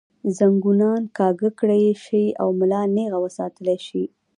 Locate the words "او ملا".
2.41-2.81